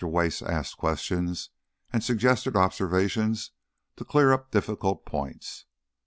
Wace 0.03 0.41
asked 0.41 0.77
questions, 0.77 1.51
and 1.93 2.03
suggested 2.03 2.55
observations 2.55 3.51
to 3.97 4.03
clear 4.03 4.33
up 4.33 4.49
difficult 4.49 5.05
points. 5.05 5.65